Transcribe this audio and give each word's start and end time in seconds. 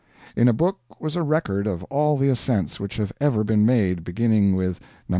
In 0.35 0.47
a 0.47 0.51
book 0.51 0.79
was 0.99 1.15
a 1.15 1.21
record 1.21 1.67
of 1.67 1.83
all 1.83 2.17
the 2.17 2.29
ascents 2.29 2.79
which 2.79 2.97
have 2.97 3.13
ever 3.21 3.43
been 3.43 3.67
made, 3.67 4.03
beginning 4.03 4.55
with 4.55 4.79
Nos. 5.07 5.09